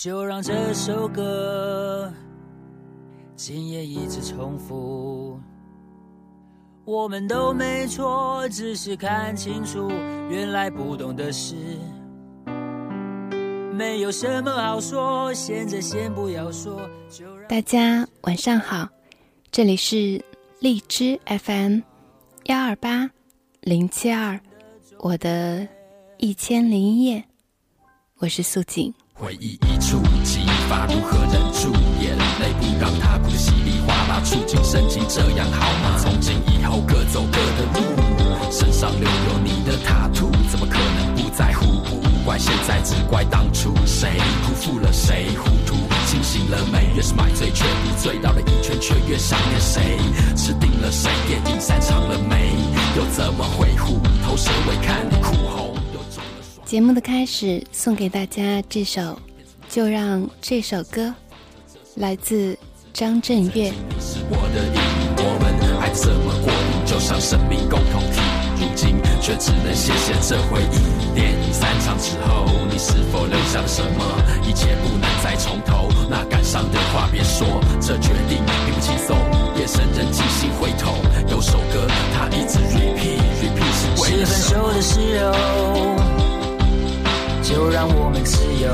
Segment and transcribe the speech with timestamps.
[0.00, 2.14] 就让这首歌
[3.34, 5.40] 今夜一直重复。
[6.84, 9.90] 我们都没错，只是看清楚，
[10.30, 11.56] 原来不懂的事，
[13.72, 15.34] 没有什么好说。
[15.34, 16.88] 现在先不要说。
[17.10, 18.88] 就让大家晚上好，
[19.50, 20.24] 这里是
[20.60, 21.80] 荔枝 FM
[22.44, 23.10] 幺二八
[23.62, 24.38] 零七二，
[25.00, 25.66] 我的
[26.18, 27.24] 一千零一夜，
[28.18, 28.94] 我是素锦。
[29.18, 34.22] 回忆一触即发，如何忍住眼泪，不让它哭得稀里哗啦？
[34.24, 35.98] 触景生情，这样好吗？
[36.00, 41.66] 从今以后各走各的路，身上留有你的塔图，怎么可能不在乎？
[41.90, 44.08] 不怪现在，只怪当初，谁
[44.46, 45.26] 辜负了谁？
[45.36, 45.74] 糊涂
[46.06, 46.94] 清醒了没？
[46.94, 49.98] 越是买醉，却不醉到了一圈，却越想念谁？
[50.36, 51.10] 吃定了谁？
[51.26, 52.52] 电影散场了没？
[52.96, 55.67] 又怎么会虎头蛇尾看你哭红？
[56.68, 59.18] 节目的开始，送给大家这首，
[59.70, 61.14] 就让这首歌
[61.94, 62.54] 来自
[62.92, 63.72] 张震岳。
[63.98, 64.80] 是我的瘾，
[65.16, 68.20] 我们还怎么过瘾，就像生命共同体。
[68.60, 71.14] 如今却只能谢谢这回忆。
[71.14, 74.04] 电影散场之后，你是否留下了什么？
[74.46, 77.48] 一切不能再从头，那感伤的话别说。
[77.80, 79.16] 这决定并不轻松，
[79.56, 80.92] 夜深人静心会痛。
[81.30, 86.17] 有首歌，它一直 repeat repeat，是为了分手的时候。
[87.48, 88.70] 就让我们自由，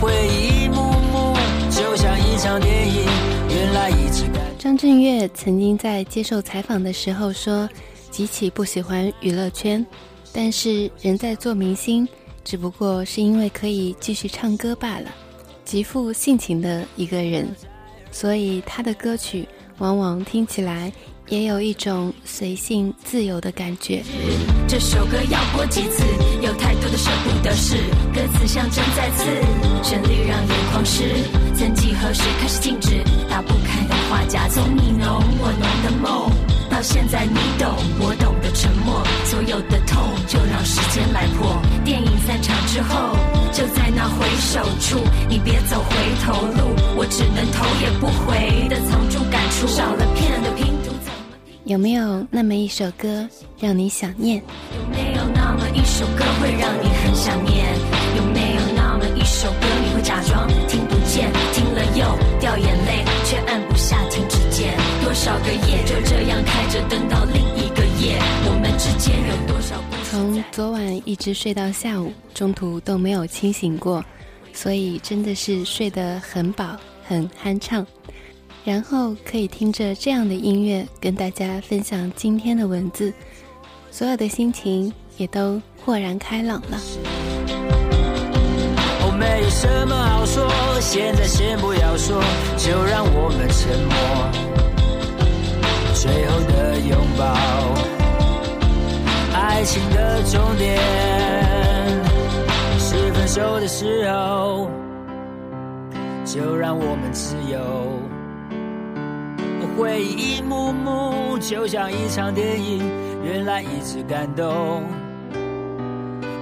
[0.00, 0.80] 回忆一幕
[1.12, 1.36] 幕，
[1.70, 3.04] 就像一场电影。
[3.50, 4.24] 原来一直。
[4.58, 7.68] 张震岳曾经在接受采访的时候说，
[8.10, 9.84] 极其不喜欢娱乐圈，
[10.32, 12.08] 但是人在做明星，
[12.42, 15.14] 只不过是因为可以继续唱歌罢了。
[15.66, 17.46] 极富性情的一个人，
[18.10, 20.90] 所以他的歌曲往往听起来。
[21.28, 24.02] 也有一种随性自由的感觉。
[24.68, 26.04] 这首歌要播几次？
[26.42, 27.76] 有太多的舍不得事，
[28.12, 29.24] 歌词像针在刺，
[29.82, 31.02] 旋律让眼眶湿。
[31.54, 36.30] 曾几何时开始静止，打不开的画夹，从你浓我浓的梦，
[36.68, 37.68] 到现在你懂
[38.00, 39.02] 我懂的沉默。
[39.24, 41.56] 所有的痛就让时间来破。
[41.84, 43.16] 电影散场之后，
[43.52, 50.63] 就在那回首处，你别走回头路，我只能头也不回的藏住感触，少了片的拼图。
[51.64, 53.26] 有没有那么一首歌
[53.58, 54.36] 让你想念？
[54.36, 57.64] 有没有那么一首歌会让你很想念？
[58.18, 61.32] 有没有那么一首歌你会假装听不见？
[61.54, 62.04] 听了又
[62.38, 64.76] 掉眼泪，却按不下停止键。
[65.02, 69.76] 多少个夜就这样开着灯到另一个夜，我们之间有多少？
[70.10, 74.04] 从昨晚一直睡到下午，中途都没有清醒过，
[74.52, 76.76] 所以真的是睡得很饱，
[77.06, 77.86] 很酣畅。
[78.64, 83.12] 然后可以听着这样的音乐，跟大家分享今天的文字，
[83.90, 86.80] 所有的心情也都豁然开朗了。
[89.02, 90.48] 哦，没有什么好说，
[90.80, 92.18] 现在先不要说，
[92.56, 93.94] 就让我们沉默。
[95.92, 97.24] 最后的拥抱，
[99.38, 100.80] 爱情的终点
[102.78, 104.70] 是分手的时候，
[106.24, 107.60] 就让我们自由。
[109.76, 112.78] 回忆一幕幕，就像一场电影，
[113.24, 114.46] 原来一直感动。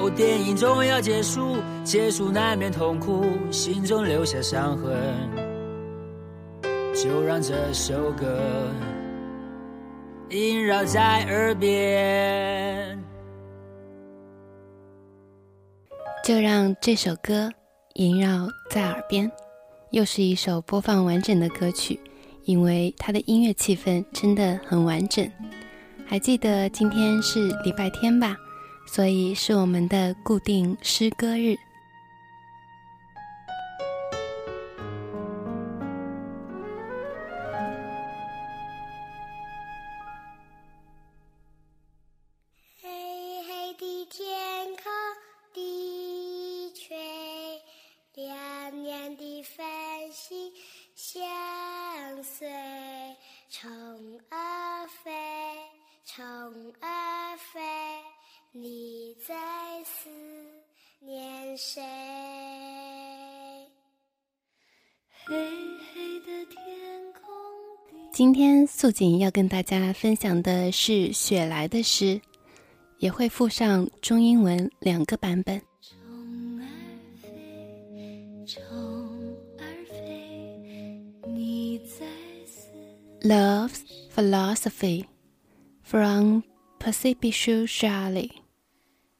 [0.00, 4.96] 哦，电影终要结束，结束难免痛苦，心中留下伤痕。
[6.94, 8.68] 就让这首歌
[10.30, 12.98] 萦绕在耳边，
[16.24, 17.48] 就让这首歌
[17.94, 19.30] 萦绕在耳边，
[19.90, 22.00] 又是一首播放完整的歌曲。
[22.50, 25.30] 因为它的音乐气氛真的很完整，
[26.04, 28.36] 还记得今天是礼拜天吧，
[28.88, 31.54] 所以是我们的固定诗歌日。
[61.62, 61.82] 谁
[68.14, 72.18] 今天素锦要跟大家分享的是雪莱的诗，
[72.96, 75.60] 也会附上中英文两个版本。
[75.82, 76.64] 虫儿
[77.20, 78.64] 飞，虫
[79.58, 82.06] 儿飞，你在
[82.46, 82.70] 思。
[83.20, 83.82] Love's
[84.14, 85.04] philosophy
[85.82, 86.40] from
[86.78, 88.30] Percival Shelley.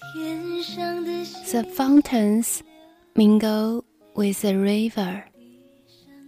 [0.00, 2.62] The fountains
[3.16, 3.84] mingle
[4.14, 5.24] with the river,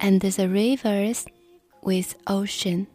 [0.01, 1.25] and the rivers
[1.83, 2.89] with ocean.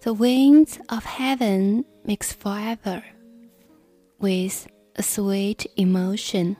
[0.00, 3.04] The winds of heaven mix forever
[4.18, 4.66] with
[4.96, 6.56] a sweet emotion.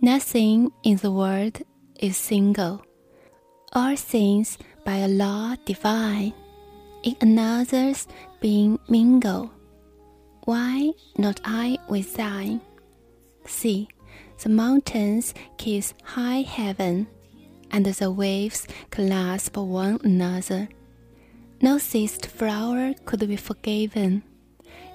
[0.00, 1.62] Nothing in the world
[1.98, 2.84] is single.
[3.72, 6.34] All things by a law divine,
[7.02, 8.06] in another's
[8.40, 9.50] being mingle.
[10.46, 12.60] Why not I with thine?
[13.46, 13.88] See,
[14.40, 17.08] the mountains kiss high heaven,
[17.72, 20.68] and the waves clasp one another.
[21.60, 24.22] No ceased flower could be forgiven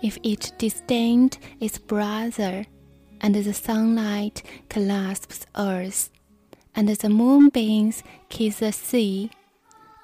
[0.01, 2.65] if it disdained its brother,
[3.19, 6.11] and the sunlight clasps earth,
[6.73, 9.29] and the moonbeams kiss the sea.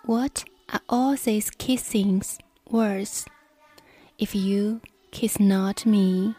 [0.04, 2.38] What are all these kissings
[2.70, 3.26] worth
[4.18, 4.82] if you
[5.19, 6.36] kiss not me?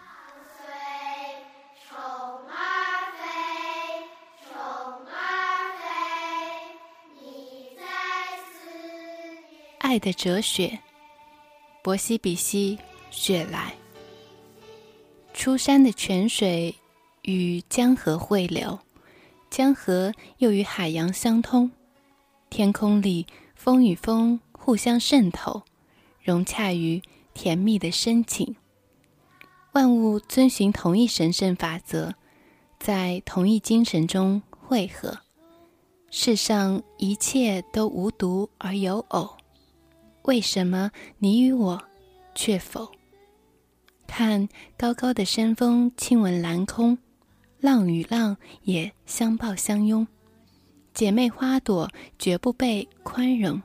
[9.80, 10.78] 爱的哲学，
[11.82, 12.78] 伯西比西
[13.10, 13.74] 雪莱。
[15.34, 16.72] 出山的泉水
[17.22, 18.78] 与江河汇流，
[19.50, 21.68] 江河又与海洋相通。
[22.48, 23.26] 天空里
[23.56, 25.64] 风与风互相渗透，
[26.22, 27.02] 融洽于
[27.34, 28.54] 甜蜜的深情。
[29.78, 32.12] 万物遵循同一神圣法则，
[32.80, 35.16] 在同一精神中汇合。
[36.10, 39.36] 世上一切都无独而有偶。
[40.22, 41.80] 为什么你与我
[42.34, 42.90] 却否？
[44.08, 46.98] 看高高的山峰亲吻蓝空，
[47.60, 50.04] 浪与浪也相抱相拥。
[50.92, 51.88] 姐妹花朵
[52.18, 53.62] 绝不被宽容。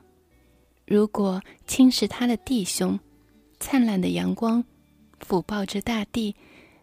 [0.86, 3.00] 如果轻视他的弟兄，
[3.58, 4.64] 灿烂的阳光
[5.24, 6.36] 抚抱着大地，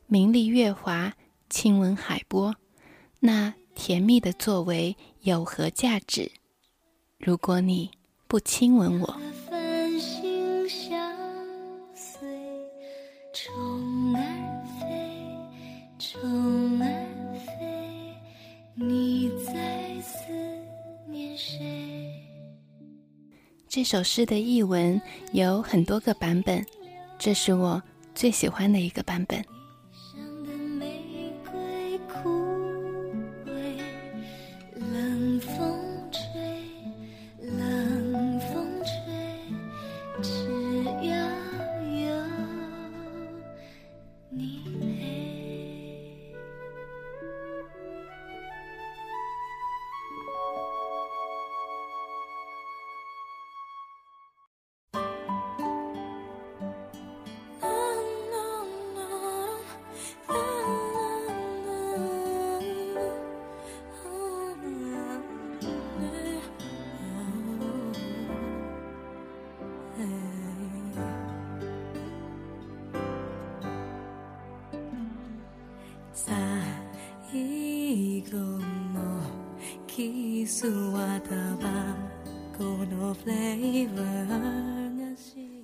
[0.07, 1.13] 明丽月华
[1.49, 2.55] 亲吻海波，
[3.19, 6.31] 那甜蜜的作为有何价值？
[7.19, 7.91] 如果你
[8.27, 9.17] 不亲吻我。
[23.69, 25.01] 这首诗的译文
[25.31, 26.65] 有很多个版本，
[27.17, 27.81] 这是我
[28.13, 29.50] 最喜欢的一个版本。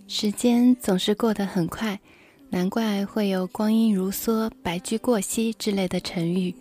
[0.08, 2.00] 时间总是过得很快，
[2.50, 6.56] 难怪会有“光阴如梭”“白驹过隙”之类的成语。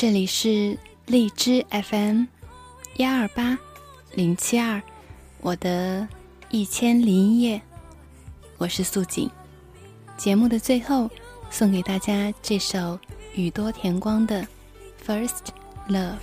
[0.00, 2.26] 这里是荔枝 FM，
[2.98, 3.58] 幺二八
[4.14, 4.80] 零七二，
[5.40, 6.06] 我的
[6.50, 7.60] 一千零一夜，
[8.58, 9.28] 我是素锦。
[10.16, 11.10] 节目的最后，
[11.50, 12.96] 送给大家这首
[13.34, 14.46] 宇多田光的
[15.04, 15.48] 《First
[15.88, 16.14] Love》。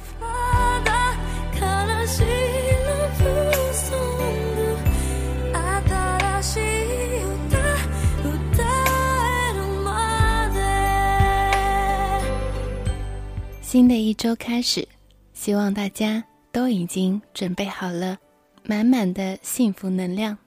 [13.65, 14.87] 新的一周开始
[15.33, 18.15] 希望大家都已经准备好了
[18.63, 20.37] 满满的幸福能量。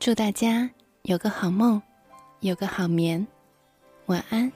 [0.00, 0.70] 祝大家
[1.02, 1.80] 有个好梦
[2.40, 3.26] 有个好眠。
[4.06, 4.50] 晚安。